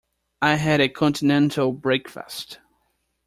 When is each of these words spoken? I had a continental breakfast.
I 0.41 0.55
had 0.55 0.81
a 0.81 0.89
continental 0.89 1.73
breakfast. 1.73 2.57